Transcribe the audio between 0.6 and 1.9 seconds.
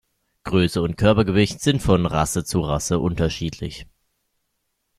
und Körpergewicht sind